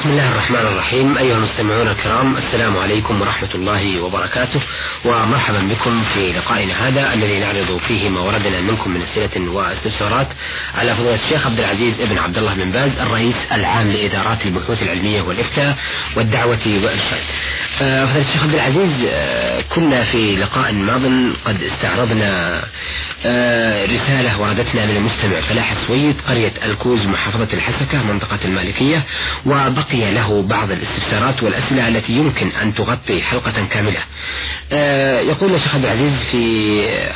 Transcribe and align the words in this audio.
بسم 0.00 0.10
الله 0.10 0.32
الرحمن 0.32 0.58
الرحيم 0.58 1.18
أيها 1.18 1.36
المستمعون 1.36 1.88
الكرام 1.88 2.36
السلام 2.36 2.76
عليكم 2.76 3.20
ورحمة 3.20 3.48
الله 3.54 4.00
وبركاته 4.00 4.60
ومرحبا 5.04 5.58
بكم 5.58 6.02
في 6.14 6.32
لقائنا 6.32 6.88
هذا 6.88 7.14
الذي 7.14 7.40
نعرض 7.40 7.80
فيه 7.88 8.08
ما 8.08 8.20
وردنا 8.20 8.60
منكم 8.60 8.90
من 8.90 9.02
أسئلة 9.02 9.50
واستفسارات 9.50 10.26
على 10.74 10.94
فضيلة 10.94 11.14
الشيخ 11.14 11.46
عبد 11.46 11.58
العزيز 11.58 11.94
بن 12.00 12.18
عبد 12.18 12.38
الله 12.38 12.54
بن 12.54 12.70
باز 12.70 12.98
الرئيس 12.98 13.36
العام 13.52 13.90
لإدارات 13.90 14.46
البحوث 14.46 14.82
العلمية 14.82 15.22
والإفتاء 15.22 15.76
والدعوة 16.16 16.66
والإرشاد. 16.66 17.22
آه، 17.82 18.06
فضيلة 18.06 18.28
الشيخ 18.28 18.42
عبد 18.42 18.54
العزيز 18.54 18.92
آه، 19.08 19.60
كنا 19.60 20.04
في 20.04 20.36
لقاء 20.36 20.72
ماض 20.72 21.02
قد 21.44 21.62
استعرضنا 21.62 22.62
آه، 23.26 23.86
رسالة 23.86 24.40
وردتنا 24.40 24.86
من 24.86 24.96
المستمع 24.96 25.40
فلاح 25.40 25.72
السويد 25.72 26.16
قرية 26.28 26.52
الكوز 26.64 27.06
محافظة 27.06 27.48
الحسكة 27.52 28.02
منطقة 28.02 28.38
المالكية 28.44 29.02
وبقي 29.46 29.89
له 29.94 30.42
بعض 30.42 30.70
الاستفسارات 30.70 31.42
والأسئلة 31.42 31.88
التي 31.88 32.12
يمكن 32.12 32.50
أن 32.62 32.74
تغطي 32.74 33.22
حلقة 33.22 33.66
كاملة. 33.70 34.00
آه، 34.72 35.20
يقول 35.20 35.54
الشيخ 35.54 35.74
عبد 35.74 35.84
العزيز 35.84 36.12
في 36.30 36.38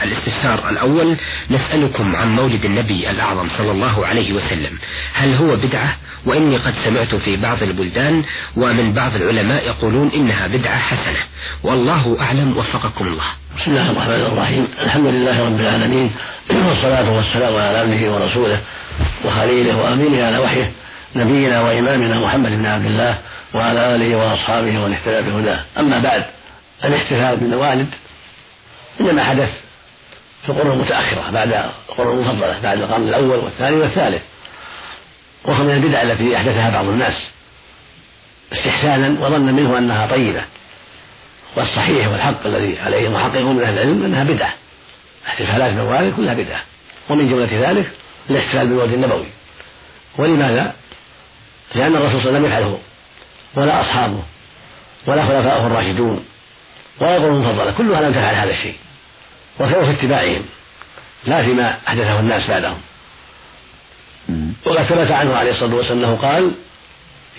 الاستفسار 0.02 0.68
الأول 0.68 1.16
نسألكم 1.50 2.16
عن 2.16 2.36
مولد 2.36 2.64
النبي 2.64 3.10
الأعظم 3.10 3.48
صلى 3.58 3.70
الله 3.70 4.06
عليه 4.06 4.32
وسلم. 4.32 4.78
هل 5.14 5.34
هو 5.34 5.56
بدعة؟ 5.56 5.96
وإني 6.26 6.56
قد 6.56 6.74
سمعت 6.84 7.14
في 7.14 7.36
بعض 7.36 7.62
البلدان 7.62 8.24
ومن 8.56 8.92
بعض 8.92 9.14
العلماء 9.14 9.66
يقولون 9.66 10.10
إنها 10.14 10.46
بدعة 10.46 10.78
حسنة. 10.78 11.18
والله 11.62 12.16
أعلم 12.20 12.56
وفقكم 12.56 13.06
الله. 13.06 13.24
بسم 13.60 13.70
الله 13.70 13.90
الرحمن 13.90 14.14
الرحيم. 14.14 14.68
الحمد 14.82 15.06
لله 15.06 15.46
رب 15.46 15.60
العالمين 15.60 16.10
والصلاة 16.50 17.16
والسلام 17.16 17.56
على 17.56 17.78
عبده 17.78 18.12
ورسوله 18.12 18.60
وخليله 19.24 19.76
وأمينه 19.76 20.24
على 20.24 20.38
وحيه. 20.38 20.83
نبينا 21.16 21.60
وإمامنا 21.60 22.18
محمد 22.18 22.50
بن 22.50 22.66
عبد 22.66 22.86
الله 22.86 23.18
وعلى 23.54 23.94
آله 23.94 24.16
وأصحابه 24.16 24.82
ومن 24.82 24.94
اهتدى 24.94 25.30
بهداه. 25.30 25.60
أما 25.78 25.98
بعد 25.98 26.24
الاحتفال 26.84 27.36
بالموالد 27.36 27.88
إنما 29.00 29.24
حدث 29.24 29.50
في 30.42 30.48
القرون 30.48 30.72
المتأخرة 30.72 31.30
بعد 31.30 31.70
القرون 31.88 32.18
المفضلة 32.18 32.60
بعد 32.62 32.78
القرن 32.78 33.08
الأول 33.08 33.38
والثاني 33.38 33.76
والثالث. 33.76 34.22
وهو 35.44 35.64
من 35.64 35.70
البدع 35.70 36.02
التي 36.02 36.36
أحدثها 36.36 36.70
بعض 36.70 36.84
الناس 36.84 37.26
استحسانا 38.52 39.26
وظنا 39.26 39.52
منه 39.52 39.78
أنها 39.78 40.06
طيبة. 40.06 40.42
والصحيح 41.56 42.08
والحق 42.08 42.46
الذي 42.46 42.78
عليه 42.78 43.08
محققون 43.08 43.56
من 43.56 43.62
أهل 43.62 43.74
العلم 43.74 44.04
أنها 44.04 44.24
بدعة. 44.24 44.54
احتفالات 45.26 45.72
الموالد 45.72 46.16
كلها 46.16 46.34
بدعة. 46.34 46.62
ومن 47.08 47.28
جملة 47.28 47.70
ذلك 47.70 47.90
الاحتفال 48.30 48.66
بالمولد 48.66 48.92
النبوي. 48.92 49.26
ولماذا؟ 50.18 50.72
لأن 51.74 51.96
الرسول 51.96 52.22
صلى 52.22 52.28
الله 52.28 52.28
عليه 52.28 52.30
وسلم 52.30 52.36
لم 52.36 52.46
يفعله. 52.46 52.78
ولا 53.54 53.80
أصحابه 53.80 54.22
ولا 55.06 55.22
خلفاؤه 55.22 55.66
الراشدون 55.66 56.24
ولا 57.00 57.16
القرون 57.16 57.42
المفضلة 57.42 57.72
كلها 57.72 58.00
لم 58.00 58.12
تفعل 58.12 58.34
هذا 58.34 58.50
الشيء. 58.50 58.76
وكانوا 59.60 59.86
في 59.86 59.90
اتباعهم. 59.90 60.44
لا 61.24 61.42
فيما 61.42 61.78
أحدثه 61.88 62.20
الناس 62.20 62.50
بعدهم. 62.50 62.80
وقد 64.66 64.82
ثبت 64.82 65.10
عنه 65.10 65.36
عليه 65.36 65.50
الصلاة 65.50 65.74
والسلام 65.74 65.98
أنه 65.98 66.16
قال 66.16 66.52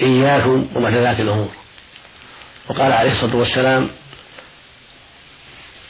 إياكم 0.02 0.68
ومحدثات 0.76 1.20
الأمور. 1.20 1.50
وقال 2.70 2.92
عليه 2.92 3.12
الصلاة 3.12 3.36
والسلام 3.36 3.90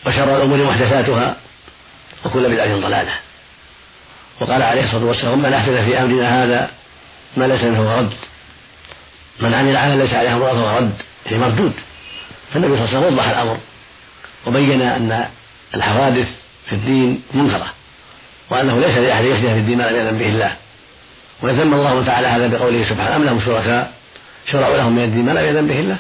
وشر 0.06 0.38
الأمور 0.38 0.64
محدثاتها 0.64 1.36
وكل 2.26 2.50
بدعة 2.50 2.76
ضلالة. 2.76 3.14
وقال 4.42 4.64
عليه 4.64 4.84
الصلاة 4.84 5.06
والسلام 5.06 5.40
من 5.40 5.54
أحدث 5.54 5.74
في 5.74 6.02
أمرنا 6.02 6.44
هذا 6.44 6.70
ما 7.38 7.46
ليس 7.46 7.64
منه 7.64 7.98
رد. 7.98 8.14
من 9.40 9.54
عمل 9.54 9.78
عملا 9.78 10.04
ليس 10.04 10.14
عليه 10.14 10.36
أمر 10.36 10.48
فهو 10.48 10.78
رد 10.78 10.94
هي 11.26 11.38
مردود. 11.38 11.74
فالنبي 12.54 12.74
صلى 12.74 12.86
الله 12.86 12.98
عليه 12.98 13.08
وسلم 13.08 13.14
وضح 13.14 13.30
الأمر 13.30 13.58
وبين 14.48 14.82
أن 14.82 15.26
الحوادث 15.76 16.28
في 16.70 16.76
الدين 16.76 17.22
منكرة 17.34 17.74
وأنه 18.50 18.80
ليس 18.80 18.98
لأحد 18.98 19.24
يحدث 19.24 19.46
في 19.46 19.60
الدين 19.60 19.78
ما 19.78 19.84
لم 19.84 20.18
به 20.18 20.30
الله. 20.30 20.56
وذم 21.42 21.74
الله 21.74 22.06
تعالى 22.06 22.28
هذا 22.28 22.48
بقوله 22.48 22.84
سبحانه 22.84 23.16
أم 23.16 23.24
لهم 23.24 23.42
شركاء؟ 23.46 23.94
شرعوا 24.52 24.78
لهم 24.78 24.96
من 24.96 25.04
الدين 25.04 25.26
ما 25.26 25.32
لم 25.32 25.46
يأذن 25.46 25.68
به 25.68 25.80
الله. 25.80 25.98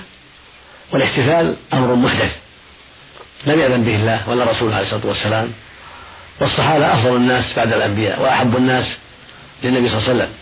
والاحتفال 0.91 1.55
أمر 1.73 1.95
محدث 1.95 2.35
لم 3.45 3.59
يأذن 3.59 3.83
به 3.83 3.95
الله 3.95 4.29
ولا 4.29 4.51
رسوله 4.51 4.75
عليه 4.75 4.85
الصلاة 4.85 5.05
والسلام. 5.05 5.53
والصحابة 6.41 6.93
أفضل 6.93 7.15
الناس 7.15 7.53
بعد 7.55 7.73
الأنبياء 7.73 8.21
وأحب 8.21 8.55
الناس 8.55 8.95
للنبي 9.63 9.89
صلى 9.89 9.97
الله 9.97 10.09
عليه 10.09 10.19
وسلم. 10.19 10.33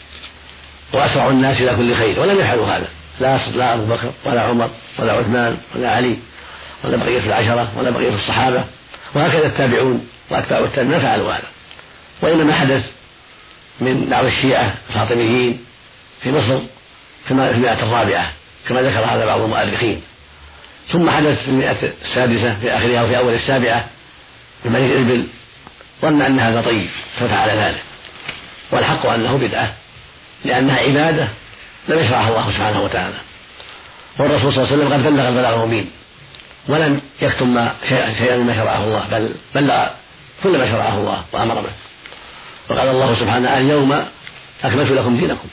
وأسرع 0.94 1.30
الناس 1.30 1.62
إلى 1.62 1.76
كل 1.76 1.96
خير 1.96 2.20
ولم 2.20 2.40
يفعلوا 2.40 2.66
هذا. 2.66 2.88
لا 3.20 3.38
لا 3.38 3.74
أبو 3.74 3.86
بكر 3.86 4.12
ولا 4.26 4.42
عمر 4.42 4.70
ولا 5.00 5.14
عثمان 5.14 5.58
ولا 5.76 5.92
علي 5.92 6.18
ولا 6.84 6.98
بقية 6.98 7.20
العشرة 7.20 7.72
ولا 7.78 7.90
بقية 7.90 8.16
الصحابة. 8.16 8.64
وهكذا 9.16 9.46
التابعون 9.46 10.08
وأتباع 10.30 10.60
التابعين 10.60 10.92
ما 10.92 11.00
فعلوا 11.00 11.34
هذا. 11.34 11.48
وإنما 12.22 12.54
حدث 12.54 12.84
من 13.82 14.08
بعض 14.10 14.26
الشيعة 14.26 14.74
الفاطميين 14.90 15.66
في 16.22 16.32
مصر 16.32 16.60
في 17.26 17.32
المئة 17.32 17.84
الرابعة 17.84 18.32
كما 18.68 18.82
ذكر 18.82 19.00
هذا 19.00 19.26
بعض 19.26 19.42
المؤرخين. 19.42 20.02
ثم 20.88 21.10
حدث 21.10 21.44
في 21.44 21.48
المئة 21.48 21.94
السادسة 22.02 22.60
في 22.60 22.72
آخرها 22.72 23.04
وفي 23.04 23.18
أول 23.18 23.34
السابعة 23.34 23.86
بملك 24.66 24.92
الإبل 24.92 25.28
ظن 26.02 26.22
أن 26.22 26.40
هذا 26.40 26.62
طيب 26.62 26.90
ففعل 27.20 27.50
ذلك. 27.50 27.84
والحق 28.72 29.06
أنه 29.06 29.38
بدعة. 29.38 29.74
لأنها 30.46 30.78
عبادة 30.78 31.28
لم 31.88 32.00
يشرعها 32.00 32.30
الله 32.30 32.52
سبحانه 32.52 32.84
وتعالى. 32.84 33.16
والرسول 34.20 34.54
صلى 34.54 34.64
الله 34.64 34.74
عليه 34.74 34.86
وسلم 34.86 34.94
قد 34.94 35.14
بلغ 35.14 35.28
البلاغ 35.28 35.54
المبين 35.54 35.92
ولم 36.68 37.02
يكتم 37.22 37.54
ما 37.54 37.74
شيئا 37.90 38.14
شيئا 38.14 38.38
مما 38.38 38.56
شرعه 38.56 38.84
الله 38.84 39.08
بل 39.12 39.36
بلغ 39.56 39.88
كل 40.44 40.58
ما 40.58 40.72
شرعه 40.72 40.98
الله 40.98 41.24
وأمر 41.32 41.62
به. 41.62 41.72
وقال 42.70 42.88
الله 42.90 43.16
سبحانه 43.16 43.58
اليوم 43.58 44.06
أكملت 44.64 44.92
لكم 44.92 45.18
دينكم. 45.18 45.48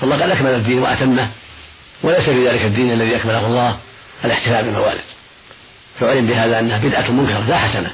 فالله 0.00 0.20
قال 0.20 0.32
أكمل 0.32 0.50
الدين 0.50 0.78
وأتمه 0.78 1.28
وليس 2.02 2.24
في 2.24 2.48
ذلك 2.48 2.62
الدين 2.62 2.92
الذي 2.92 3.16
أكمله 3.16 3.46
الله 3.46 3.78
الاحتفال 4.24 4.64
بالموالد. 4.64 5.04
فعلم 6.00 6.26
بهذا 6.26 6.58
أنها 6.58 6.78
بدعة 6.78 7.10
منكرة 7.10 7.44
لا 7.48 7.58
حسنة. 7.58 7.92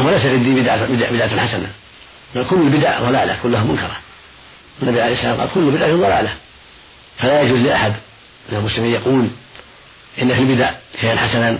وليس 0.00 0.22
في 0.22 0.34
الدين 0.34 0.62
بدعه 0.62 0.86
بدعه 0.86 1.46
حسنة. 1.46 1.70
بل 2.34 2.44
كل 2.44 2.56
البدع 2.56 3.00
ضلالة 3.00 3.36
كلها 3.42 3.64
منكرة. 3.64 3.96
النبي 4.82 5.02
عليه 5.02 5.14
السلام 5.14 5.40
قال 5.40 5.48
كل 5.54 5.70
بدعة 5.70 5.88
ضلالة. 5.88 6.34
فلا 7.18 7.42
يجوز 7.42 7.60
لأحد 7.60 7.92
من 8.48 8.58
المسلمين 8.58 8.94
يقول 8.94 9.28
إن 10.22 10.34
في 10.34 10.40
البدع 10.40 10.70
شيئا 11.00 11.16
حسنا 11.16 11.58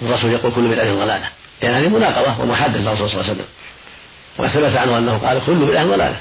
والرسول 0.00 0.32
يقول 0.32 0.52
كل 0.52 0.68
بدعة 0.68 0.94
ضلالة. 0.94 1.28
لأن 1.62 1.74
هذه 1.74 1.88
مناقضة 1.88 2.42
ومحادة 2.42 2.78
للرسول 2.78 3.10
صلى 3.10 3.20
الله 3.20 3.30
عليه 3.30 3.32
وسلم. 3.32 3.46
وثبت 4.38 4.76
عنه 4.76 4.98
أنه 4.98 5.18
قال 5.18 5.46
كل 5.46 5.54
بدعة 5.54 5.84
ضلالة. 5.84 6.20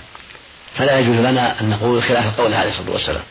فلا 0.77 1.00
يجوز 1.00 1.17
لنا 1.17 1.61
أن 1.61 1.69
نقول 1.69 2.03
خلاف 2.03 2.39
قوله 2.39 2.57
عليه 2.57 2.69
الصلاة 2.69 2.91
والسلام. 2.91 3.23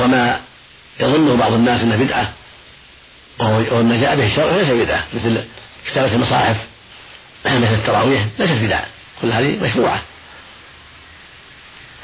وما 0.00 0.40
يظنه 1.00 1.36
بعض 1.36 1.52
الناس 1.52 1.80
أنه 1.80 1.96
بدعة 1.96 2.32
وما 3.40 4.00
جاء 4.00 4.16
به 4.16 4.26
الشرع 4.26 4.56
ليس 4.56 4.68
بدعة. 4.68 5.04
مثل 5.14 5.44
كتابة 5.90 6.14
المصاحف 6.14 6.56
مثل 7.46 7.74
التراويح 7.74 8.24
ليست 8.38 8.62
بدعة. 8.62 8.86
كل 9.22 9.32
هذه 9.32 9.58
مشروعة. 9.62 10.02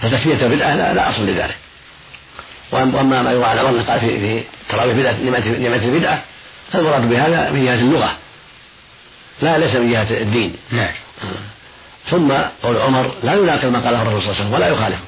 فتسمية 0.04 0.46
بدعة 0.46 0.74
لا, 0.74 0.94
لا 0.94 1.10
أصل 1.10 1.26
لذلك. 1.26 1.56
وأما 2.72 3.22
ما 3.22 3.32
يروى 3.32 3.44
عن 3.44 3.58
عمر 3.58 3.82
قال 3.82 4.00
في 4.00 4.06
في 4.06 4.42
تراويح 4.68 4.96
بدعة 4.96 5.12
نعمة 5.58 5.84
البدعة 5.84 6.22
فالمراد 6.72 7.08
بهذا 7.08 7.50
من 7.50 7.64
جهة 7.64 7.74
اللغة. 7.74 8.16
لا 9.42 9.58
ليس 9.58 9.74
من 9.74 9.90
جهة 9.90 10.06
الدين. 10.10 10.56
نعم. 10.70 10.92
ثم 12.10 12.32
قول 12.62 12.76
عمر 12.76 13.14
لا 13.22 13.34
يناقض 13.34 13.66
ما 13.66 13.78
قاله 13.78 14.02
الرسول 14.02 14.22
صلى 14.22 14.30
الله 14.30 14.34
عليه 14.34 14.44
وسلم 14.44 14.54
ولا 14.54 14.68
يخالفه. 14.68 15.04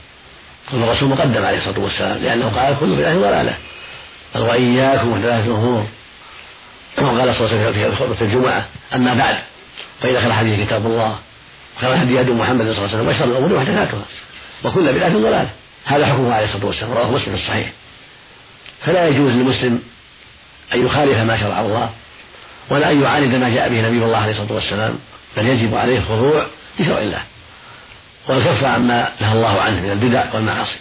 الرسول 0.73 1.09
مقدم 1.09 1.45
عليه 1.45 1.59
الصلاة 1.59 1.81
والسلام 1.81 2.19
لأنه 2.23 2.49
قال 2.49 2.77
كل 2.81 2.97
بدعة 2.97 3.15
ضلالة. 3.15 3.55
قال 4.35 4.43
وإياكم 4.43 5.13
محدثات 5.13 5.45
الأمور. 5.45 5.87
وقال 6.99 7.35
صلى 7.35 7.47
الله 7.47 7.59
عليه 7.59 7.69
وسلم 7.69 7.73
في 7.73 7.97
خطبة 7.97 8.21
الجمعة 8.21 8.67
أما 8.95 9.15
بعد 9.15 9.37
فإن 10.03 10.21
خير 10.21 10.33
حديث 10.33 10.67
كتاب 10.67 10.87
الله 10.87 11.19
وخير 11.77 12.03
هدي 12.03 12.21
هدي 12.21 12.31
محمد 12.31 12.73
صلى 12.73 12.85
الله 12.85 12.89
عليه 12.89 12.97
وسلم 12.97 13.09
وشر 13.09 13.25
الأمور 13.25 13.59
محدثاتها. 13.59 14.05
وكل 14.65 14.93
بدعة 14.93 15.09
ضلالة 15.09 15.51
هذا 15.85 16.07
حكمه 16.07 16.35
عليه 16.35 16.45
الصلاة 16.45 16.67
والسلام 16.67 16.93
رواه 16.93 17.11
مسلم 17.11 17.35
الصحيح. 17.35 17.71
فلا 18.85 19.09
يجوز 19.09 19.33
للمسلم 19.33 19.83
أن 20.75 20.87
يخالف 20.87 21.19
ما 21.19 21.41
شرع 21.41 21.61
الله 21.61 21.91
ولا 22.71 22.91
أن 22.91 23.03
يعاند 23.03 23.35
ما 23.35 23.49
جاء 23.49 23.69
به 23.69 23.81
نبي 23.81 24.05
الله 24.05 24.19
عليه 24.19 24.33
الصلاة 24.33 24.53
والسلام 24.53 24.99
بل 25.37 25.47
يجب 25.47 25.75
عليه 25.75 25.99
الخضوع 25.99 26.47
لشرع 26.81 26.99
الله. 26.99 27.23
والكف 28.29 28.65
عما 28.65 29.13
نهى 29.21 29.33
الله 29.33 29.61
عنه 29.61 29.81
من 29.81 29.91
البدع 29.91 30.25
والمعاصي. 30.35 30.79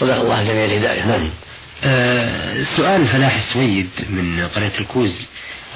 صدق 0.00 0.14
الله 0.14 0.42
جميع 0.42 0.64
الهداية. 0.64 1.06
نعم. 1.06 1.30
أه 1.84 2.64
سؤال 2.76 3.06
فلاح 3.06 3.34
السويد 3.34 3.90
من 4.08 4.48
قرية 4.54 4.72
الكوز. 4.80 5.26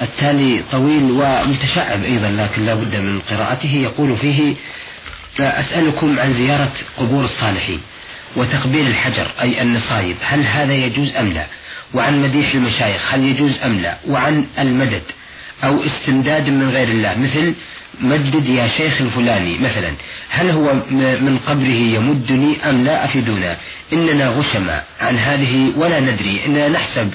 التالي 0.01 0.63
طويل 0.71 1.11
ومتشعب 1.11 2.03
أيضا 2.03 2.29
لكن 2.29 2.65
لا 2.65 2.73
بد 2.73 2.95
من 2.95 3.19
قراءته. 3.19 3.75
يقول 3.75 4.17
فيه 4.17 4.55
أسألكم 5.41 6.19
عن 6.19 6.33
زيارة 6.33 6.71
قبور 6.97 7.23
الصالحين 7.23 7.81
وتقبيل 8.35 8.87
الحجر 8.87 9.27
أي 9.41 9.61
النصايب. 9.61 10.15
هل 10.21 10.43
هذا 10.45 10.73
يجوز 10.73 11.15
أم 11.15 11.33
لا؟ 11.33 11.45
وعن 11.93 12.21
مديح 12.21 12.53
المشايخ 12.53 13.13
هل 13.13 13.23
يجوز 13.23 13.59
أم 13.63 13.79
لا؟ 13.79 13.97
وعن 14.07 14.45
المدد 14.59 15.01
أو 15.63 15.83
استمداد 15.85 16.49
من 16.49 16.69
غير 16.69 16.87
الله. 16.87 17.17
مثل 17.17 17.53
مدد 18.01 18.49
يا 18.49 18.67
شيخ 18.67 19.01
الفلاني 19.01 19.57
مثلا 19.57 19.91
هل 20.29 20.49
هو 20.49 20.73
من 20.91 21.39
قبره 21.47 21.95
يمدني 21.95 22.69
أم 22.69 22.85
لا 22.85 23.05
أفيدونا 23.05 23.57
إننا 23.93 24.27
غشما 24.27 24.81
عن 24.99 25.17
هذه 25.17 25.71
ولا 25.75 25.99
ندري. 25.99 26.39
إننا 26.45 26.67
نحسب 26.69 27.13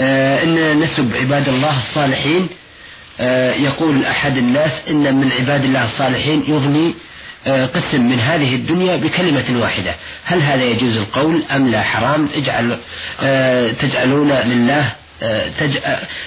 آه 0.00 0.42
إننا 0.42 0.74
نسب 0.74 1.16
عباد 1.16 1.48
الله 1.48 1.76
الصالحين. 1.76 2.48
آه 3.20 3.54
يقول 3.54 4.04
أحد 4.04 4.36
الناس 4.36 4.72
إن 4.90 5.14
من 5.14 5.32
عباد 5.32 5.64
الله 5.64 5.84
الصالحين 5.84 6.44
يغني 6.48 6.94
قسم 7.46 8.08
من 8.08 8.20
هذه 8.20 8.54
الدنيا 8.54 8.96
بكلمة 8.96 9.60
واحدة. 9.60 9.94
هل 10.24 10.42
هذا 10.42 10.64
يجوز 10.64 10.96
القول 10.96 11.42
أم 11.50 11.68
لا؟ 11.68 11.82
حرام. 11.82 12.28
اجعل 12.36 12.78
آه 13.22 13.70
تجعلون 13.70 14.32
لله 14.32 14.92
آه، 15.22 15.48
تج... 15.60 15.78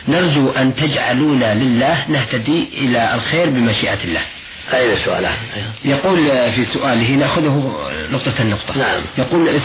نرجو 0.07 0.49
أن 0.49 0.75
تجعلونا 0.75 1.53
لله 1.53 2.05
نهتدي 2.07 2.67
إلى 2.73 3.13
الخير 3.13 3.49
بمشيئة 3.49 4.03
الله. 4.03 4.21
أين 4.73 4.91
السؤال 4.91 5.29
يقول 5.85 6.51
في 6.51 6.65
سؤاله 6.65 7.11
نأخذه 7.11 7.79
نقطة 8.11 8.43
نقطة 8.43 8.77
نعم. 8.77 9.01
يقول 9.17 9.59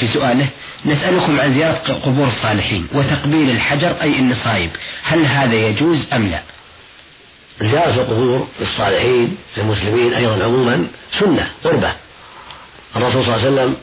في 0.00 0.06
سؤاله 0.06 0.46
نسألكم 0.84 1.40
عن 1.40 1.54
زيارة 1.54 1.92
قبور 2.04 2.28
الصالحين 2.28 2.86
وتقبيل 2.94 3.50
الحجر 3.50 3.96
أي 4.02 4.18
النصايب 4.18 4.70
هل 5.02 5.26
هذا 5.26 5.54
يجوز 5.54 6.08
أم 6.12 6.26
لا؟ 6.26 6.40
زيارة 7.60 7.94
القبور 7.94 8.46
للصالحين 8.60 9.36
للمسلمين 9.56 10.14
أيضا 10.14 10.44
عموما 10.44 10.86
سنة 11.20 11.50
قربة. 11.64 11.92
الرسول 12.96 13.24
صلى 13.24 13.36
الله 13.36 13.46
عليه 13.46 13.52
وسلم 13.52 13.76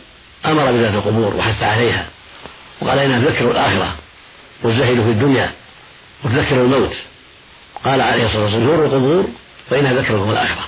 أمر 0.46 0.72
بزيارة 0.72 0.94
القبور 0.94 1.36
وحث 1.36 1.64
عليها 1.64 2.06
وقال 2.82 3.00
إنها 3.00 3.20
تذكر 3.20 3.52
الآخرة 3.52 3.96
والزهد 4.64 4.96
في 5.02 5.10
الدنيا 5.10 5.52
وتذكر 6.24 6.56
الموت. 6.56 6.94
قال 7.86 8.02
عليه 8.02 8.26
الصلاة 8.26 8.44
والسلام 8.44 8.68
زوروا 8.68 8.86
القبور 8.86 9.28
فإنها 9.70 9.94
ذكركم 9.94 10.32
الآخرة. 10.32 10.68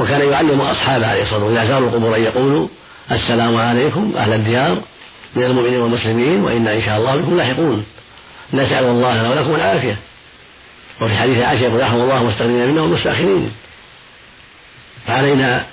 وكان 0.00 0.20
يعلم 0.30 0.60
أصحابه 0.60 1.06
عليه 1.06 1.22
الصلاة 1.22 1.44
والسلام 1.44 1.66
إذا 1.66 1.72
زاروا 1.72 1.88
القبور 1.88 2.16
أن 2.16 2.22
يقولوا 2.22 2.68
السلام 3.12 3.56
عليكم 3.56 4.12
أهل 4.16 4.32
الديار 4.32 4.78
من 5.36 5.44
المؤمنين 5.44 5.80
والمسلمين 5.80 6.44
وإنا 6.44 6.74
إن 6.74 6.82
شاء 6.82 6.98
الله 6.98 7.16
بكم 7.16 7.36
لاحقون. 7.36 7.86
نسأل 8.54 8.84
الله 8.84 9.14
لنا 9.14 9.30
ولكم 9.30 9.54
العافية. 9.54 9.96
وفي 11.00 11.16
حديث 11.16 11.38
عائشة 11.44 11.62
يقول 11.62 11.80
رحم 11.80 12.00
الله 12.00 12.20
المستغنين 12.20 12.68
منا 12.68 12.82
والمستأخرين 12.82 13.52
فعلينا 15.06 15.66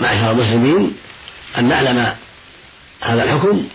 معشر 0.00 0.30
المسلمين 0.30 0.96
أن 1.58 1.68
نعلم 1.68 2.14
هذا 3.00 3.22
الحكم 3.22 3.68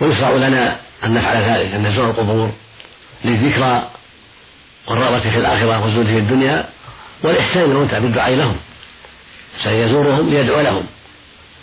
ويشرع 0.00 0.30
لنا 0.30 0.76
أن 1.04 1.14
نفعل 1.14 1.42
ذلك 1.42 1.74
أن 1.74 1.86
نزور 1.86 2.10
القبور 2.10 2.52
للذكرى 3.24 3.90
والرغبة 4.86 5.20
في 5.20 5.36
الآخرة 5.36 5.84
والزهد 5.84 6.06
في 6.06 6.18
الدنيا 6.18 6.68
والإحسان 7.22 7.62
للموتى 7.62 8.00
بالدعاء 8.00 8.34
لهم. 8.34 8.56
سيزورهم 9.62 10.30
ليدعو 10.30 10.60
لهم 10.60 10.86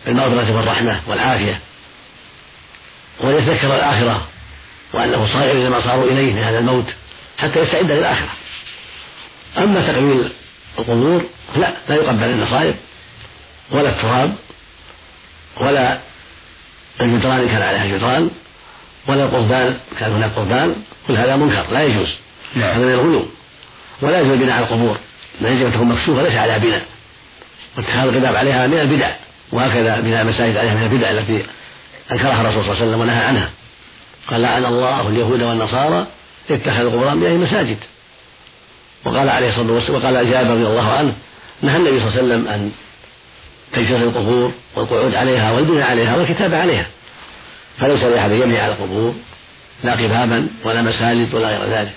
بالمغفرة 0.05 0.55
والرحمة 0.55 1.01
والعافية. 1.07 1.59
وليتذكر 3.19 3.75
الآخرة 3.75 4.27
وأنه 4.93 5.27
صائر 5.33 5.53
لما 5.53 5.81
صاروا 5.81 6.11
إليه 6.11 6.33
من 6.33 6.43
هذا 6.43 6.59
الموت. 6.59 6.93
حتى 7.37 7.59
يستعد 7.59 7.91
للآخرة. 7.91 8.29
أما 9.57 9.87
تقبيل 9.87 10.29
القبور 10.79 11.25
لا 11.55 11.73
لا 11.89 11.95
يقبل 11.95 12.23
النصائب 12.23 12.75
ولا 13.71 13.89
التراب 13.89 14.35
ولا 15.57 15.99
الجدران 17.01 17.47
كان 17.47 17.61
عليها 17.61 17.97
جدران 17.97 18.29
ولا 19.07 19.25
قربان 19.25 19.77
كان 19.99 20.11
هناك 20.11 20.31
قربان 20.35 20.75
كل 21.07 21.17
هذا 21.17 21.35
منكر 21.35 21.65
لا 21.71 21.83
يجوز. 21.83 22.17
نعم. 22.55 22.69
هذا 22.69 22.85
من 22.85 22.93
الغلو. 22.93 23.25
ولا 24.01 24.19
يجوز 24.19 24.31
البناء 24.31 24.55
على 24.55 24.65
القبور. 24.65 24.97
ما 25.41 25.49
يجب 25.49 25.65
أن 25.65 25.73
تكون 25.73 25.87
مكشوفة 25.87 26.21
ليس 26.21 26.35
عليها 26.35 26.57
بناء. 26.57 26.85
واتخاذ 27.77 28.07
القباب 28.07 28.35
عليها 28.35 28.67
من 28.67 28.79
البدع. 28.79 29.11
وهكذا 29.51 29.99
بناء 29.99 30.21
المساجد 30.21 30.57
عليها 30.57 30.73
من 30.73 30.83
البدع 30.83 31.09
التي 31.11 31.45
أنكرها 32.11 32.41
الرسول 32.41 32.63
صلى 32.63 32.71
الله 32.71 32.81
عليه 32.81 32.85
وسلم 32.85 32.99
ونهى 33.01 33.25
عنها. 33.25 33.49
قال 34.27 34.41
لعن 34.41 34.65
الله 34.65 35.09
اليهود 35.09 35.41
والنصارى 35.41 36.07
اتخذوا 36.49 36.91
قبور 36.91 37.11
انبيائهم 37.11 37.41
مساجد. 37.41 37.77
وقال 39.05 39.29
عليه 39.29 39.49
الصلاة 39.49 39.71
والسلام 39.71 40.01
وقال 40.01 40.31
جابر 40.31 40.49
رضي 40.49 40.67
الله 40.67 40.91
عنه 40.91 41.13
نهى 41.61 41.77
النبي 41.77 41.99
صلى 41.99 42.07
الله 42.07 42.17
عليه 42.17 42.23
وسلم 42.23 42.47
أن 42.47 42.71
تجسس 43.73 43.91
القبور 43.91 44.51
والقعود 44.75 45.15
عليها 45.15 45.51
والبناء 45.51 45.89
عليها 45.89 46.17
والكتابة 46.17 46.57
عليها. 46.57 46.87
فليس 47.79 48.03
لأحد 48.03 48.31
يبني 48.31 48.59
على 48.59 48.71
القبور 48.71 49.15
لا 49.83 49.93
قبابا 49.93 50.47
ولا 50.63 50.81
مساجد 50.81 51.33
ولا 51.33 51.47
غير 51.47 51.69
ذلك. 51.69 51.93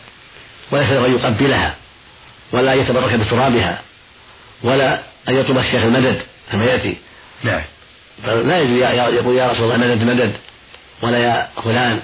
وليس 0.71 0.91
له 0.91 1.07
أن 1.07 1.15
يقبلها 1.15 1.75
ولا 2.53 2.75
أن 2.75 2.79
يتبرك 2.79 3.15
بترابها 3.15 3.81
ولا 4.63 5.03
أن 5.29 5.35
يطلب 5.35 5.59
الشيخ 5.59 5.83
المدد 5.83 6.23
كما 6.53 6.65
يأتي. 6.65 6.97
نعم. 7.43 7.63
فلا 8.23 8.61
يجوز 8.61 8.83
يقول 9.15 9.37
يا 9.37 9.51
رسول 9.53 9.73
الله 9.73 9.77
مدد 9.77 10.03
مدد 10.03 10.33
ولا 11.03 11.19
يا 11.19 11.49
فلان. 11.65 12.01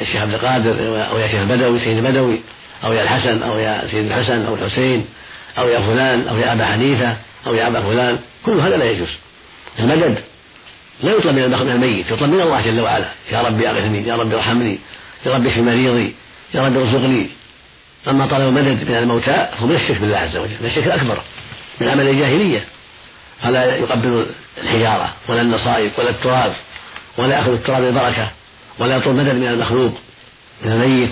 يا 0.00 0.04
شيخ 0.04 0.16
عبد 0.16 0.34
القادر 0.34 1.06
أو 1.10 1.18
يا 1.18 1.26
شيخ 1.26 1.40
البدوي 1.40 1.78
سيد 1.78 1.96
البدوي 1.96 2.40
أو 2.84 2.92
يا 2.92 3.02
الحسن 3.02 3.42
أو 3.42 3.58
يا 3.58 3.88
سيد 3.90 4.06
الحسن 4.06 4.46
أو 4.46 4.54
الحسين 4.54 5.06
أو 5.58 5.68
يا 5.68 5.80
فلان 5.80 6.28
أو 6.28 6.38
يا 6.38 6.52
أبا 6.52 6.66
حنيفة 6.66 7.16
أو 7.46 7.54
يا 7.54 7.66
أبا 7.66 7.80
فلان 7.80 8.18
كل 8.46 8.60
هذا 8.60 8.76
لا 8.76 8.84
يجوز. 8.90 9.08
المدد 9.78 10.18
لا 11.02 11.10
يطلب 11.10 11.34
من 11.34 11.72
الميت 11.72 12.10
يطلب 12.10 12.30
من 12.30 12.40
الله 12.40 12.60
جل 12.60 12.80
وعلا. 12.80 13.08
يا 13.32 13.42
ربي 13.42 13.70
أغثني 13.70 14.08
يا 14.08 14.16
ربي 14.16 14.34
ارحمني 14.36 14.78
يا 15.26 15.34
ربي 15.34 15.48
اشف 15.48 15.58
مريضي 15.58 16.14
يا 16.54 16.66
ربي 16.66 16.78
ارزقني. 16.78 17.26
أما 18.08 18.26
طلب 18.26 18.52
مدد 18.52 18.90
من 18.90 18.96
الموتى 18.96 19.48
فهو 19.58 19.66
من 19.66 19.74
الشرك 19.74 19.98
بالله 20.00 20.18
عز 20.18 20.36
وجل 20.36 20.56
من 20.60 20.66
الشرك 20.66 20.86
الأكبر 20.86 21.18
من 21.80 21.88
عمل 21.88 22.08
الجاهلية. 22.08 22.64
فلا 23.42 23.76
يقبل 23.76 24.26
الحجارة 24.62 25.12
ولا 25.28 25.40
النصائب 25.40 25.90
ولا 25.98 26.10
التراب 26.10 26.52
ولا 27.18 27.36
يأخذ 27.36 27.52
التراب 27.52 27.82
البركه 27.82 28.30
ولا 28.78 28.96
يطلب 28.96 29.14
مدد 29.14 29.34
من 29.34 29.46
المخلوق 29.46 29.92
من 30.62 30.72
الميت. 30.72 31.10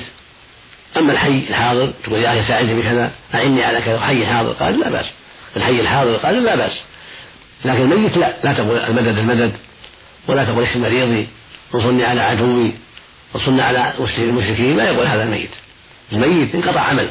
أما 0.97 1.13
الحي 1.13 1.39
الحاضر 1.51 1.93
تقول 2.05 2.21
يا 2.23 2.29
أخي 2.33 2.49
ساعدني 2.49 2.75
بكذا 2.75 3.11
اعني 3.35 3.65
على 3.65 3.81
كذا 3.81 4.01
حي 4.01 4.27
حاضر 4.27 4.53
قال 4.53 4.81
لا 4.81 4.91
بأس. 4.91 5.07
الحي 5.57 5.81
الحاضر 5.81 6.17
قال 6.17 6.45
لا 6.45 6.57
بأس. 6.57 6.83
لكن 7.65 7.93
الميت 7.93 8.17
لا 8.17 8.37
لا 8.45 8.53
تقول 8.53 8.79
المدد 8.79 9.19
المدد 9.19 9.53
ولا 10.29 10.45
تقول 10.45 10.63
اشف 10.63 10.77
مريضي 10.77 11.29
وصلني 11.73 12.05
على 12.05 12.21
عدوي 12.21 12.73
وصلنا 13.35 13.65
على 13.65 13.93
المشركين 14.19 14.77
ما 14.77 14.85
يقول 14.85 15.07
هذا 15.07 15.23
الميت. 15.23 15.51
الميت 16.13 16.55
انقطع 16.55 16.81
عمله 16.81 17.11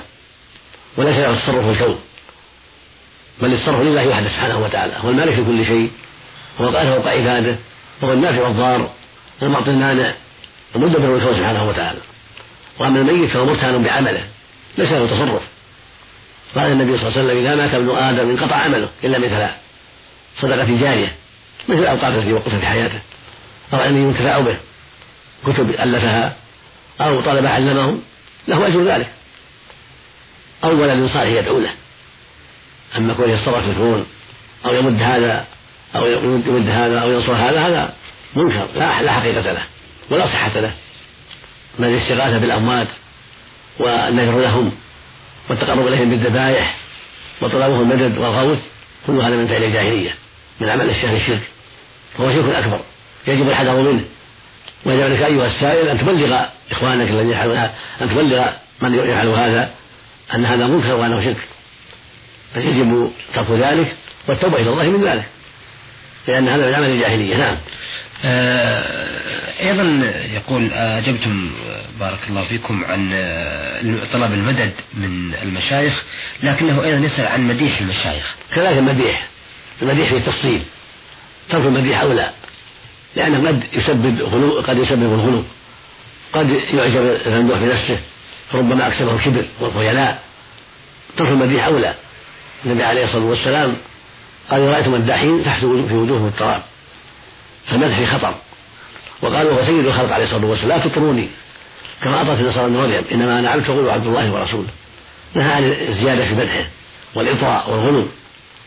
وليس 0.98 1.16
له 1.18 1.30
التصرف 1.30 1.66
في 1.66 1.72
الكون 1.72 2.00
بل 3.42 3.54
التصرف 3.54 3.82
لله 3.82 4.08
وحده 4.08 4.30
سبحانه 4.30 4.60
وتعالى. 4.60 4.94
هو 4.98 5.10
المالك 5.10 5.40
لكل 5.40 5.66
شيء 5.66 5.92
هو 6.62 6.72
فوق 6.72 7.08
عباده 7.08 7.56
وهو 8.02 8.14
النافع 8.14 8.44
والضار 8.44 8.90
المعطي 9.42 9.72
المانع. 9.72 10.14
المدبر 10.76 11.16
الكون 11.16 11.36
سبحانه 11.36 11.70
وتعالى. 11.70 12.00
وأما 12.80 13.00
الميت 13.00 13.30
فهو 13.30 13.46
مرتهن 13.46 13.84
بعمله 13.84 14.24
ليس 14.78 14.92
له 14.92 15.08
تصرف. 15.08 15.42
قال 16.56 16.72
النبي 16.72 16.98
صلى 16.98 17.08
الله 17.08 17.20
عليه 17.20 17.28
وسلم 17.28 17.46
إذا 17.46 17.56
مات 17.56 17.74
ابن 17.74 17.98
آدم 17.98 18.30
انقطع 18.30 18.56
عمله 18.56 18.90
إلا 19.04 19.20
من 19.20 19.28
ثلاث. 19.28 19.52
صدقة 20.38 20.80
جارية 20.80 21.16
مثل 21.70 21.80
الأوقات 21.80 22.14
التي 22.14 22.34
وقفت 22.34 22.56
في 22.56 22.66
حياته. 22.66 23.00
أو 23.74 23.80
علم 23.80 24.08
ينتفع 24.08 24.40
به. 24.40 24.58
كتب 25.48 25.70
ألفها 25.70 26.36
أو 27.02 27.22
طلب 27.22 27.46
علمه 27.46 27.98
له 28.48 28.68
أجر 28.68 28.84
ذلك. 28.84 29.12
أو 30.64 30.82
ولد 30.82 31.10
صالح 31.14 31.30
يدعو 31.30 31.60
له. 31.60 31.74
أما 32.98 33.14
كونه 33.14 33.34
يتصرف 33.34 33.70
الكون 33.70 34.06
أو 34.66 34.74
يمد 34.74 35.02
هذا 35.02 35.46
أو 35.96 36.06
يمد 36.08 36.70
هذا 36.70 37.00
أو 37.00 37.12
ينصر 37.12 37.34
هذا 37.34 37.68
هذا 37.68 37.94
منكر 38.36 38.68
لا 38.76 39.02
لا 39.02 39.12
حقيقة 39.12 39.52
له. 39.52 39.64
ولا 40.10 40.26
صحة 40.26 40.60
له. 40.60 40.72
بل 41.80 41.86
الاستغاثة 41.86 42.38
بالأموات 42.38 42.88
والنذر 43.80 44.40
لهم 44.40 44.72
والتقرب 45.50 45.88
إليهم 45.88 46.10
بالذبائح 46.10 46.76
وطلبهم 47.42 47.82
المدد 47.82 48.18
والغوث 48.18 48.60
كل 49.08 49.14
هذا 49.14 49.36
من 49.36 49.48
فعل 49.48 49.64
الجاهلية 49.64 50.16
من 50.60 50.70
عمل 50.70 50.90
الشهر 50.90 51.16
الشرك 51.16 51.42
وهو 52.20 52.32
شرك 52.32 52.56
أكبر. 52.56 52.80
يجب 53.28 53.50
الحذر 53.50 53.82
منه. 53.82 54.04
ويجب 54.86 55.04
عليك 55.04 55.22
أيها 55.22 55.48
السائل 55.48 55.88
أن 55.88 55.98
تبلغ 55.98 56.46
إخوانك 56.72 57.10
الذين 57.10 57.30
يفعلون 57.30 57.58
أن 58.02 58.10
تبلغ 58.10 58.46
من 58.82 58.96
يفعل 58.96 59.28
هذا 59.28 59.72
أن 60.36 60.46
هذا 60.46 60.68
منكر 60.68 60.96
وأنه 60.96 61.24
شرك. 61.24 61.38
يجب 62.56 63.12
ترك 63.34 63.52
ذلك 63.52 63.96
والتوبة 64.28 64.58
إلى 64.58 64.70
الله 64.70 64.84
من 64.84 65.04
ذلك 65.08 65.26
لأن 66.28 66.50
هذا 66.50 66.68
من 66.68 66.74
عمل 66.74 66.90
الجاهلية. 66.90 67.38
نعم. 67.38 67.58
آه، 68.26 69.43
أيضا 69.60 70.14
يقول 70.34 70.74
أجبتم 70.74 71.52
بارك 72.00 72.20
الله 72.30 72.44
فيكم 72.44 72.84
عن 72.84 73.10
طلب 74.14 74.34
المدد 74.34 74.72
من 74.94 75.34
المشايخ 75.42 76.04
لكنه 76.44 76.84
أيضا 76.84 77.06
يسأل 77.06 77.28
عن 77.28 77.48
مديح 77.48 77.80
المشايخ. 77.80 78.36
كذلك 78.56 78.78
المديح. 78.78 79.28
المديح 79.82 80.10
في 80.10 80.18
التفصيل. 80.18 80.62
ترك 81.50 81.66
المديح 81.66 82.02
أولى 82.02 82.30
لأنه 83.16 83.48
قد 83.48 83.64
يسبب 83.74 84.22
غلو 84.22 84.62
قد 84.62 84.78
يسبب 84.78 85.14
الغلو. 85.14 85.44
قد 86.34 86.50
يعجب 86.50 87.18
الممدوح 87.26 87.60
بنفسه 87.60 88.00
فربما 88.52 88.88
أكسبه 88.88 89.16
الكبر 89.16 89.46
والخيلاء. 89.60 90.24
ترك 91.18 91.28
المديح 91.30 91.66
أولى 91.66 91.94
النبي 92.66 92.84
عليه 92.84 93.06
الصلاة 93.06 93.26
والسلام 93.26 93.76
قال 94.50 94.62
رأيتم 94.62 94.94
مداحين 94.94 95.44
فاحسوا 95.44 95.88
في 95.88 95.94
وجوههم 95.94 96.28
التراب 96.28 96.62
فالمدح 97.66 98.04
خطر. 98.16 98.36
وقال 99.22 99.48
وهو 99.48 99.66
سيد 99.66 99.86
الخلق 99.86 100.14
عليه 100.14 100.26
الصلاة 100.26 100.46
والسلام 100.46 100.80
لا 100.80 100.86
تطروني. 100.86 101.30
كما 102.04 102.22
أطرت 102.22 102.40
النصارى 102.40 102.66
ابن 102.66 102.76
مريم 102.76 103.04
إنما 103.12 103.40
أنا 103.40 103.50
عبد 103.50 103.64
تقول 103.64 103.90
عبد 103.90 104.08
الله 104.08 104.32
ورسوله. 104.32 104.70
نهى 105.34 105.52
عن 105.52 105.64
الزيادة 105.64 106.26
في 106.26 106.34
مدحه 106.34 106.66
والإطراء 107.16 107.70
والغلو 107.70 108.08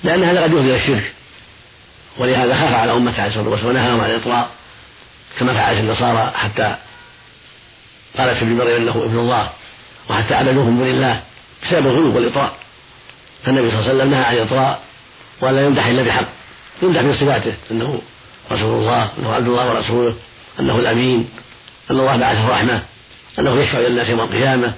لأن 0.05 0.25
هذا 0.25 0.43
قد 0.43 0.53
يفضي 0.53 0.69
إلى 0.69 0.76
الشرك. 0.76 1.12
ولهذا 2.19 2.55
خاف 2.55 2.75
على 2.75 2.93
أمته 2.93 3.23
عليه 3.23 3.31
الصلاة 3.31 3.49
والسلام 3.49 3.71
ونهاهم 3.71 4.00
عن 4.00 4.11
الإطراء 4.11 4.49
كما 5.38 5.55
فعلت 5.55 5.79
النصارى 5.79 6.33
حتى 6.35 6.76
قالت 8.19 8.43
ابن 8.43 8.53
مريم 8.53 8.76
إنه 8.76 9.03
ابن 9.05 9.19
الله 9.19 9.50
وحتى 10.11 10.35
عبدوه 10.35 10.65
من 10.65 10.79
دون 10.79 10.88
الله 10.88 11.23
بسبب 11.62 11.87
الغلو 11.87 12.17
والاطراء 12.17 12.53
فالنبي 13.45 13.71
صلى 13.71 13.79
الله 13.79 13.88
عليه 13.88 13.99
وسلم 13.99 14.11
نهى 14.11 14.25
عن 14.25 14.35
الاطراء 14.35 14.81
ولا 15.41 15.67
يمدح 15.67 15.87
إلا 15.87 16.03
بحق 16.03 16.26
يمدح 16.83 17.03
بصفاته 17.03 17.55
إنه 17.71 18.03
رسول 18.53 18.79
الله 18.79 19.11
إنه 19.19 19.35
عبد 19.35 19.47
الله 19.47 19.75
ورسوله. 19.75 20.15
أنه 20.60 20.78
الأمين 20.78 21.28
أن 21.90 22.00
الله 22.00 22.16
بعثه 22.16 22.48
رحمة 22.48 22.82
أنه 23.38 23.60
يشفع 23.60 23.78
للناس 23.78 24.08
يوم 24.08 24.20
القيامة 24.20 24.75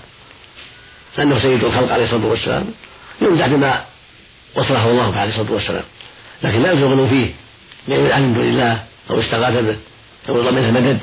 أنه 1.18 1.38
سيد 1.38 1.64
الخلق 1.64 1.92
عليه 1.92 2.04
الصلاة 2.04 2.26
والسلام 2.26 2.66
يمدح 3.20 3.46
بما 3.46 3.84
وصفه 4.56 4.90
الله 4.90 5.18
عليه 5.18 5.30
الصلاة 5.30 5.52
والسلام. 5.52 5.84
لكن 6.42 6.62
لا 6.62 6.72
يجوز 6.72 7.08
فيه 7.08 7.30
لأن 7.88 8.22
من 8.22 8.34
دون 8.34 8.48
الله 8.48 8.82
أو 9.10 9.20
استغاث 9.20 9.64
به 9.64 9.76
أو 10.28 10.42
طلب 10.42 10.54
منه 10.54 10.70
مدد 10.70 10.98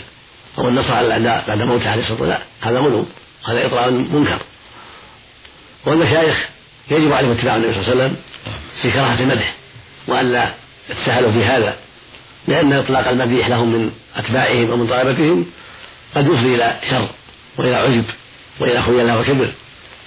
أو 0.58 0.68
النصر 0.68 0.94
على 0.94 1.08
الأعداء 1.08 1.44
بعد 1.48 1.62
موته 1.62 1.90
عليه 1.90 2.02
الصلاة 2.02 2.22
والسلام. 2.22 2.42
هذا 2.62 2.80
غلو 2.80 3.06
هذا 3.46 3.66
إطراء 3.66 3.92
منكر. 3.92 4.40
والمشايخ 5.86 6.50
يجب 6.92 7.14
عليهم 7.14 7.32
اتباع 7.32 7.56
النبي 7.56 7.74
صلى 7.74 7.82
الله 7.82 7.92
عليه 7.92 8.04
وسلم 8.04 8.16
في 8.82 8.92
كراهة 8.92 9.20
المدح 9.20 9.54
وألا 10.08 10.54
يتساهلوا 10.90 11.32
في 11.32 11.46
هذا. 11.46 11.76
لأن 12.48 12.74
إطلاق 12.74 13.08
المديح 13.08 13.48
لهم 13.48 13.72
من 13.74 13.92
أتباعهم 14.16 14.70
ومن 14.70 14.88
طلبتهم 14.88 15.46
قد 16.16 16.28
يفضي 16.28 16.56
إلى 16.56 16.80
شر 16.90 17.08
وإلى 17.58 17.76
عجب 17.76 18.04
وإلى 18.60 18.82
خيلاء 18.82 19.22
وكبر. 19.22 19.54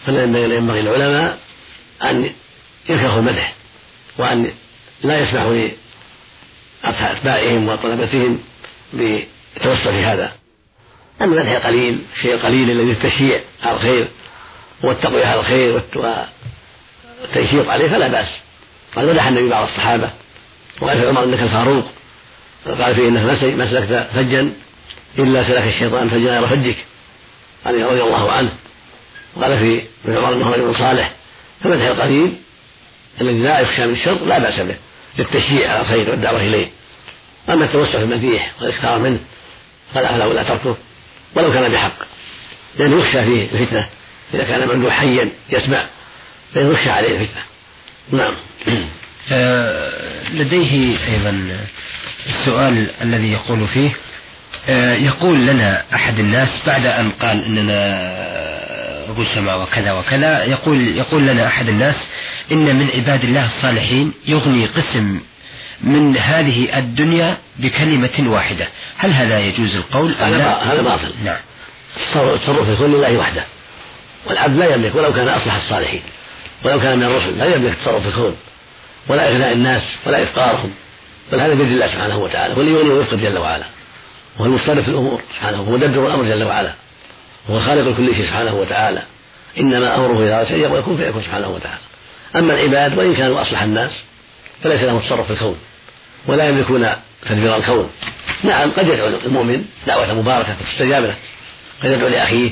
فلا 0.07 0.23
ينبغي 0.23 0.83
للعلماء 0.83 1.39
أن 2.03 2.31
يكرهوا 2.89 3.19
المدح 3.19 3.55
وأن 4.19 4.53
لا 5.03 5.19
يسمحوا 5.19 5.69
لأتباعهم 6.85 7.69
وطلبتهم 7.69 8.39
بالتوسل 8.93 9.93
في 9.93 10.05
هذا. 10.05 10.33
أما 11.23 11.35
المدح 11.35 11.67
قليل 11.67 11.99
شيء 12.23 12.37
قليل 12.37 12.71
الذي 12.71 12.93
التشييع 12.93 13.41
على 13.63 13.77
الخير 13.77 14.09
والتقوية 14.83 15.27
على 15.27 15.41
الخير 15.41 15.83
والتنشيط 17.23 17.69
عليه 17.69 17.89
فلا 17.89 18.09
بأس. 18.09 18.29
قد 18.97 19.05
مدح 19.05 19.27
النبي 19.27 19.49
بعض 19.49 19.63
الصحابة 19.69 20.11
وقال 20.81 20.99
في 20.99 21.09
عمر 21.09 21.25
إنك 21.25 21.41
الفاروق. 21.41 21.85
قال 22.67 22.95
فيه 22.95 23.09
إنك 23.09 23.23
ما 23.23 23.67
سلكت 23.71 24.09
فجا 24.15 24.53
إلا 25.19 25.45
سلك 25.45 25.75
الشيطان 25.75 26.09
فجا 26.09 26.39
غير 26.39 26.49
فجك. 26.49 26.77
علي 27.67 27.85
رضي 27.85 28.03
الله 28.03 28.33
عنه. 28.33 28.53
وقال 29.37 29.59
في 29.59 29.83
ابن 30.05 30.17
عمر 30.17 30.33
إنه 30.33 30.51
رجل 30.51 30.77
صالح. 30.79 31.13
فمدح 31.61 31.83
القليل 31.83 32.35
الذي 33.21 33.39
لا 33.39 33.61
يخشى 33.61 33.87
من 33.87 33.93
الشر 33.93 34.25
لا 34.25 34.39
بأس 34.39 34.61
به 34.61 34.77
للتشجيع 35.19 35.73
على 35.73 35.81
الخير 35.81 36.11
والدعوة 36.11 36.41
إليه. 36.41 36.67
أما 37.49 37.65
التوسع 37.65 37.93
في 37.93 38.05
المديح 38.05 38.53
والإكثار 38.61 38.99
منه 38.99 39.19
فلا 39.95 40.09
فلا 40.09 40.25
ولا 40.25 40.43
تركه 40.43 40.77
ولو 41.35 41.53
كان 41.53 41.73
بحق. 41.73 41.97
لأنه 42.79 42.99
يخشى 42.99 43.25
فيه 43.25 43.49
الفتنة. 43.53 43.89
إذا 44.35 44.45
كان 44.45 44.69
ممدوح 44.69 44.95
حيا 44.95 45.31
يسمع 45.51 45.87
فإنه 46.55 46.71
يخشى 46.71 46.91
عليه 46.91 47.21
الفتنة. 47.21 47.43
نعم. 48.13 48.37
آه، 49.33 50.31
لديه 50.31 50.99
أيضا 51.07 51.31
السؤال 52.27 52.91
الذي 53.03 53.33
يقول 53.33 53.67
فيه 53.67 53.91
آه، 54.69 54.95
يقول 54.95 55.47
لنا 55.47 55.85
أحد 55.95 56.19
الناس 56.19 56.49
بعد 56.67 56.87
أن 56.87 57.11
قال 57.11 57.45
أننا 57.45 58.19
رسما 59.19 59.55
وكذا 59.55 59.93
وكذا 59.93 60.45
يقول 60.45 60.97
يقول 60.97 61.27
لنا 61.27 61.47
أحد 61.47 61.69
الناس 61.69 61.97
إن 62.53 62.77
من 62.77 62.91
عباد 62.95 63.25
الله 63.25 63.47
الصالحين 63.47 64.13
يغني 64.27 64.67
قسم 64.67 65.21
من 65.81 66.17
هذه 66.17 66.79
الدنيا 66.79 67.39
بكلمة 67.59 68.25
واحدة. 68.27 68.69
هل 68.97 69.13
هذا 69.13 69.39
يجوز 69.41 69.77
القول 69.77 70.15
أم 70.15 70.35
لا؟ 70.35 70.73
هذا 70.73 70.83
باطل. 70.83 71.13
نعم. 71.25 71.41
التصرف 72.17 72.79
كل 72.79 72.85
لله 72.85 73.19
وحده. 73.19 73.45
والعبد 74.27 74.57
لا 74.57 74.75
يملك 74.75 74.95
ولو 74.95 75.13
كان 75.13 75.29
أصلح 75.29 75.55
الصالحين 75.55 76.03
ولو 76.65 76.81
كان 76.81 76.99
من 76.99 77.05
الرسل 77.05 77.39
لا 77.39 77.45
يملك 77.45 77.73
التصرف 77.73 78.03
في 78.03 78.09
الكون. 78.09 78.37
ولا 79.09 79.29
إغناء 79.29 79.53
الناس 79.53 79.83
ولا 80.07 80.23
إفقارهم. 80.23 80.73
بل 81.33 81.41
هذا 81.41 81.55
بيد 81.55 81.69
الله 81.69 81.87
سبحانه 81.87 82.19
وتعالى 82.19 82.55
هو 82.55 82.61
اللي 82.61 82.73
يغني 82.73 83.23
جل 83.23 83.39
وعلا. 83.39 83.65
وهو 84.37 84.47
المتصرف 84.47 84.85
في 84.85 84.89
الأمور 84.89 85.21
سبحانه 85.35 85.59
هو 85.59 85.71
مدبر 85.71 86.07
الأمر 86.07 86.25
جل 86.25 86.45
وعلا. 86.45 86.75
هو 87.51 87.61
خالق 87.61 87.97
كل 87.97 88.15
شيء 88.15 88.25
سبحانه 88.25 88.55
وتعالى. 88.55 89.03
إنما 89.59 89.97
أمره 89.97 90.25
إذا 90.25 90.37
أراد 90.37 90.49
شيئا 90.49 90.69
ويكون 90.69 90.97
فيكون 90.97 91.23
سبحانه 91.23 91.49
وتعالى. 91.49 91.79
أما 92.37 92.55
العباد 92.55 92.99
وإن 92.99 93.15
كانوا 93.15 93.43
أصلح 93.43 93.63
الناس 93.63 93.93
فليس 94.63 94.83
لهم 94.83 95.01
تصرف 95.01 95.27
في 95.27 95.33
الكون 95.33 95.59
ولا 96.27 96.49
يملكون 96.49 96.89
تدبير 97.29 97.57
الكون. 97.57 97.91
نعم 98.45 98.71
قد 98.71 98.89
يدعو 98.89 99.07
المؤمن 99.07 99.65
دعوة 99.87 100.15
مباركة 100.15 100.55
فتستجاب 100.55 101.05
له 101.05 101.15
قد 101.83 101.91
يدعو 101.91 102.09
لأخيه 102.09 102.51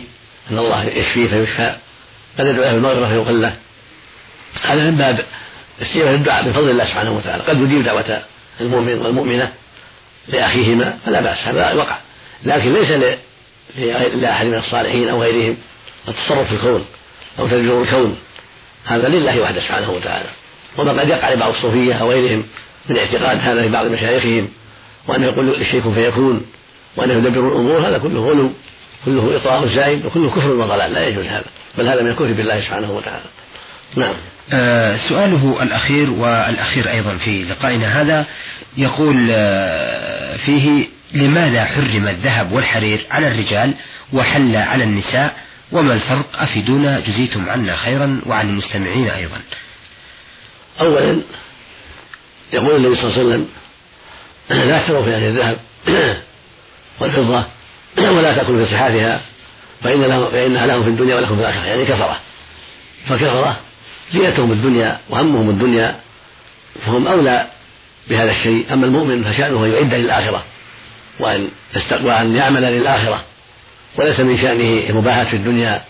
أن 0.51 0.59
الله 0.59 0.85
يشفيه 0.85 1.29
فيشفى. 1.29 1.77
قد 2.39 2.47
يدعو 2.47 2.63
له 2.63 2.73
بالمغفرة 2.73 3.09
فيغفر 3.09 3.33
له. 3.33 3.57
هذا 4.63 4.85
من 4.91 4.97
باب 4.97 5.25
استجابة 5.83 6.11
الدعاء 6.11 6.49
بفضل 6.49 6.71
الله 6.71 6.85
سبحانه 6.85 7.13
وتعالى. 7.13 7.43
قد 7.43 7.61
يجيب 7.61 7.83
دعوة 7.85 8.23
المؤمن 8.61 8.99
والمؤمنة 8.99 9.53
لأخيهما 10.29 10.99
فلا 11.07 11.21
بأس 11.21 11.39
هذا 11.39 11.73
وقع 11.73 11.99
لكن 12.45 12.73
ليس 12.73 12.91
لأحد 14.15 14.47
من 14.47 14.55
الصالحين 14.55 15.09
أو 15.09 15.23
غيرهم 15.23 15.57
التصرف 16.09 16.49
في 16.49 16.55
الكون 16.55 16.85
أو 17.39 17.47
تدبير 17.47 17.83
الكون. 17.83 18.17
هذا 18.85 19.09
لله 19.09 19.41
وحده 19.41 19.61
سبحانه 19.61 19.91
وتعالى. 19.91 20.29
وما 20.79 21.01
قد 21.01 21.09
يقع 21.09 21.33
لبعض 21.33 21.55
الصوفية 21.55 21.95
أو 21.95 22.11
غيرهم 22.11 22.45
من 22.89 22.99
اعتقاد 22.99 23.39
هذا 23.41 23.63
في 23.63 23.69
بعض 23.69 23.87
مشايخهم 23.87 24.49
وأنه 25.09 25.27
يقول 25.27 25.49
الشيء 25.49 25.95
فيكون 25.95 26.47
وأنه 26.97 27.13
يدبر 27.13 27.49
الأمور 27.49 27.89
هذا 27.89 27.99
كله 27.99 28.21
غلو 28.21 28.51
كله 29.05 29.37
إطراء 29.37 29.69
زائد 29.69 30.07
وكله 30.07 30.31
كفر 30.31 30.53
وضلال. 30.53 30.93
لا 30.93 31.07
يجوز 31.07 31.25
هذا 31.27 31.45
بل 31.79 31.89
هذا 31.89 32.03
من 32.03 32.11
الكفر 32.11 32.33
بالله 32.33 32.61
سبحانه 32.61 32.93
وتعالى. 32.93 33.25
نعم. 33.97 34.15
سؤاله 35.09 35.63
الأخير 35.63 36.11
والأخير 36.11 36.91
أيضا 36.91 37.17
في 37.17 37.45
لقائنا 37.45 38.03
هذا 38.03 38.27
يقول 38.77 39.29
آه 39.31 40.37
فيه 40.37 40.87
لماذا 41.13 41.65
حرم 41.65 42.09
الذهب 42.09 42.53
والحرير 42.53 43.07
على 43.11 43.29
الرجال 43.29 43.75
وحل 44.13 44.57
على 44.57 44.85
النساء 44.85 45.37
وما 45.73 45.95
الفرق؟ 45.95 46.27
أفيدونا؟ 46.35 47.01
جزيتم 47.01 47.51
عنا 47.51 47.77
خيرا 47.77 48.21
وعن 48.27 48.49
المستمعين 48.49 49.11
أيضا. 49.11 49.41
أولا 50.81 51.23
يقول 52.53 52.77
النبي 52.77 52.95
صلى 52.95 53.05
الله 53.05 53.19
عليه 53.19 53.29
وسلم 53.29 53.49
لا 54.69 54.79
تشتروا 54.79 55.05
في 55.05 55.11
هذه 55.11 55.27
الذهب 55.29 55.59
والفضة 57.01 57.45
ولا 58.17 58.35
تأكلوا 58.35 58.65
في 58.65 58.73
صحافها 58.73 59.21
فإن 59.83 60.29
فإنها 60.33 60.67
لهم 60.67 60.83
في 60.83 60.89
الدنيا 60.89 61.17
ولكم 61.17 61.35
في 61.37 61.41
الآخرة 61.41 61.65
يعني 61.65 61.85
كفرة. 61.85 62.21
فكفرة 63.09 63.66
زينتهم 64.13 64.53
الدنيا 64.53 64.99
وهمهم 65.11 65.51
الدنيا 65.51 66.01
فهم 66.87 67.09
أولى 67.09 67.47
بهذا 68.09 68.31
الشيء. 68.31 68.67
أما 68.73 68.87
المؤمن 68.87 69.25
فشأنه 69.25 69.65
أن 69.65 69.73
يعد 69.73 69.95
للآخرة 69.95 70.45
وأن 71.21 71.49
وأن 72.03 72.37
يعمل 72.37 72.63
للآخرة 72.63 73.25
وليس 73.99 74.21
من 74.21 74.39
شأنه 74.39 74.91
المباهاة 74.91 75.25
في 75.25 75.37
الدنيا 75.37 75.83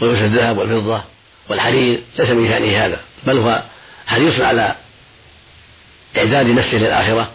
ولبس 0.00 0.18
الذهب 0.18 0.58
والفضة 0.58 1.02
والحرير 1.48 2.00
ليس 2.18 2.30
من 2.30 2.48
شأنه 2.48 2.86
هذا 2.86 3.00
بل 3.26 3.38
هو 3.38 3.62
حريص 4.06 4.40
على 4.40 4.74
إعداد 6.18 6.46
نفسه 6.46 6.76
للآخرة 6.76 7.30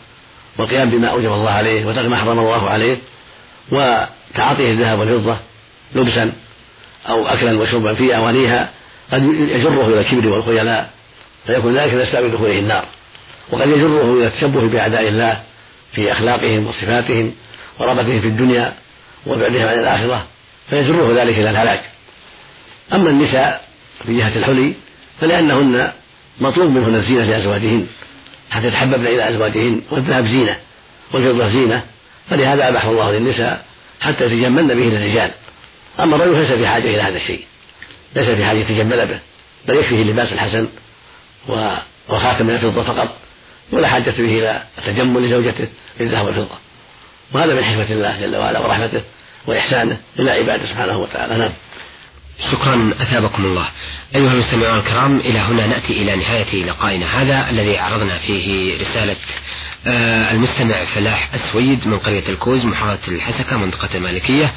والقيام 0.57 0.89
بما 0.89 1.07
أوجب 1.07 1.31
الله 1.31 1.49
عليه 1.49 1.85
وترك 1.85 2.05
ما 2.05 2.17
حرم 2.17 2.39
الله 2.39 2.69
عليه 2.69 2.97
وتعاطيه 3.71 4.71
الذهب 4.71 4.99
والفضة 4.99 5.37
لبسا 5.95 6.33
أو 7.09 7.27
أكلا 7.27 7.59
وشربا 7.61 7.93
في 7.93 8.15
أوانيها 8.15 8.69
قد 9.11 9.23
يجره 9.23 9.87
إلى 9.87 9.99
الكبر 9.99 10.27
والخيلاء 10.27 10.89
فيكون 11.47 11.77
ذلك 11.77 11.93
من 11.93 11.99
أسباب 11.99 12.31
دخوله 12.31 12.59
النار. 12.59 12.87
وقد 13.51 13.67
يجره 13.67 14.13
إلى 14.13 14.27
التشبه 14.27 14.67
بأعداء 14.67 15.07
الله 15.07 15.41
في 15.93 16.11
أخلاقهم 16.11 16.67
وصفاتهم 16.67 17.33
ورغبتهم 17.79 18.21
في 18.21 18.27
الدنيا 18.27 18.73
وبعدهم 19.27 19.67
عن 19.67 19.79
الآخرة 19.79 20.25
فيجره 20.69 21.21
ذلك 21.21 21.37
إلى 21.37 21.49
الهلاك. 21.49 21.81
أما 22.93 23.09
النساء 23.09 23.65
في 24.05 24.17
جهة 24.17 24.37
الحلي 24.37 24.73
فلأنهن 25.21 25.91
مطلوب 26.39 26.71
منهن 26.71 26.95
الزينة 26.95 27.25
لأزواجهن 27.25 27.87
حتى 28.51 28.67
يتحببن 28.67 29.07
إلى 29.07 29.29
أزواجهن 29.29 29.81
والذهب 29.91 30.27
زينة 30.27 30.57
والفضة 31.13 31.49
زينة 31.49 31.83
فلهذا 32.29 32.69
أباح 32.69 32.85
الله 32.85 33.11
للنساء 33.11 33.65
حتى 34.01 34.25
يتجملن 34.25 34.67
به 34.67 34.73
للرجال. 34.73 35.31
أما 35.99 36.15
الرجل 36.15 36.39
ليس 36.39 36.51
في 36.51 36.67
حاجة 36.67 36.87
إلى 36.87 37.01
هذا 37.01 37.17
الشيء. 37.17 37.45
ليس 38.15 38.29
في 38.29 38.45
حاجة 38.45 38.57
يتجمل 38.57 39.07
به 39.07 39.19
بل 39.67 39.77
يكفيه 39.77 40.01
اللباس 40.01 40.33
الحسن 40.33 40.67
وخاتم 42.09 42.45
من 42.45 42.55
الفضة 42.55 42.83
فقط 42.83 43.17
ولا 43.71 43.87
حاجة 43.87 44.09
به 44.09 44.19
إلى 44.19 44.63
التجمل 44.77 45.25
لزوجته 45.25 45.67
بالذهب 45.99 46.25
والفضة. 46.25 46.55
وهذا 47.33 47.55
من 47.55 47.63
حكمة 47.63 47.91
الله 47.91 48.21
جل 48.21 48.35
وعلا 48.35 48.59
ورحمته 48.59 49.01
وإحسانه 49.47 49.97
إلى 50.19 50.31
عباده 50.31 50.65
سبحانه 50.65 50.97
وتعالى. 50.97 51.37
نعم. 51.37 51.51
شكرا 52.51 52.93
أثابكم 53.01 53.45
الله. 53.45 53.67
أيها 54.15 54.33
المستمعون 54.33 54.79
الكرام 54.79 55.17
إلى 55.19 55.39
هنا 55.39 55.67
نأتي 55.67 55.93
إلى 55.93 56.15
نهاية 56.15 56.65
لقائنا 56.65 57.21
هذا 57.21 57.49
الذي 57.49 57.77
عرضنا 57.77 58.17
فيه 58.17 58.75
رسالة 58.81 59.15
آه، 59.87 60.31
المستمع 60.31 60.85
فلاح 60.85 61.29
السويد 61.33 61.87
من 61.87 61.99
قرية 61.99 62.29
الكوز 62.29 62.65
محافظة 62.65 63.07
الحسكة 63.11 63.57
منطقة 63.57 63.89
المالكية. 63.95 64.53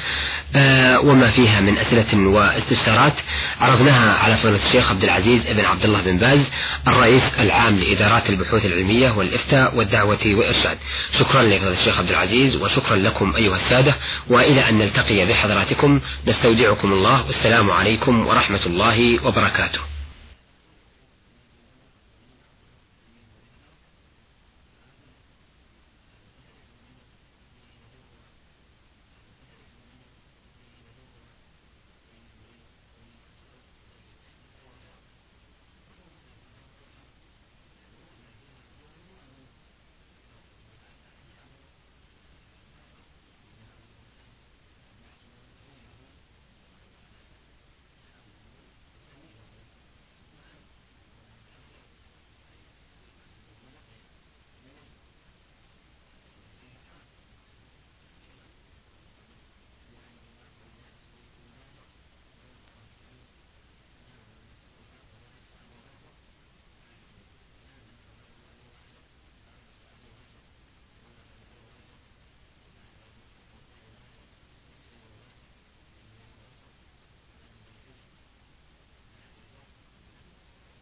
آه، 0.55 0.99
وما 0.99 1.29
فيها 1.29 1.61
من 1.61 1.77
أسئلة 1.77 2.27
واستفسارات 2.27 3.13
عرضناها 3.59 4.13
على 4.13 4.37
فضيلة 4.37 4.65
الشيخ 4.65 4.89
عبد 4.89 5.03
العزيز 5.03 5.47
بن 5.47 5.65
عبد 5.65 5.83
الله 5.83 6.01
بن 6.01 6.17
باز 6.17 6.49
الرئيس 6.87 7.23
العام 7.39 7.79
لإدارات 7.79 8.29
البحوث 8.29 8.65
العلمية 8.65 9.11
والإفتاء 9.11 9.75
والدعوة 9.75 10.19
والإرشاد. 10.25 10.77
شكرا 11.19 11.43
لفضيلة 11.43 11.79
الشيخ 11.79 11.97
عبد 11.97 12.09
العزيز 12.09 12.55
وشكرا 12.55 12.95
لكم 12.95 13.35
أيها 13.35 13.55
السادة. 13.55 13.95
وإلى 14.29 14.69
أن 14.69 14.77
نلتقي 14.77 15.25
بحضراتكم 15.25 15.99
نستودعكم 16.27 16.91
الله 16.91 17.25
والسلام 17.25 17.71
عليكم 17.71 18.27
ورحمة 18.27 18.65
الله 18.65 19.25
وبركاته. 19.25 19.98